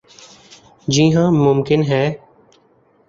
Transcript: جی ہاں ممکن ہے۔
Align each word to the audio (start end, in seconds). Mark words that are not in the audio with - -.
جی 0.87 1.05
ہاں 1.15 1.29
ممکن 1.45 1.79
ہے۔ 1.89 2.03